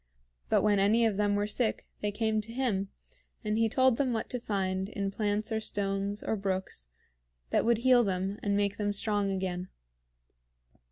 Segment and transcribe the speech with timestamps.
[0.49, 2.89] But when any of them were sick they came to him,
[3.43, 6.87] and he told them what to find in plants or stones or brooks
[7.51, 9.67] that would heal them and make them strong again.